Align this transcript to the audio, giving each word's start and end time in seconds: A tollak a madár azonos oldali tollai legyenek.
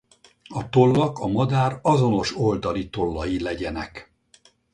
A 0.49 0.69
tollak 0.69 1.17
a 1.19 1.27
madár 1.27 1.79
azonos 1.81 2.35
oldali 2.37 2.89
tollai 2.89 3.39
legyenek. 3.41 4.11